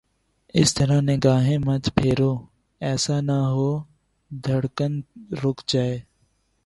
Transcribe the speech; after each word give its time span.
اس 0.59 0.69
طرح 0.73 0.99
نگاہیں 1.01 1.57
مت 1.65 1.83
پھیرو، 1.95 2.33
ایسا 2.81 3.15
نہ 3.21 3.37
ہو 3.53 3.69
دھڑکن 4.31 4.93
رک 5.43 5.57
جائے 5.67 5.95